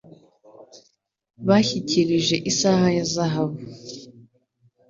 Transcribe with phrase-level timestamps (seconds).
[1.47, 3.59] Bashyikirije isaha ya zahabu.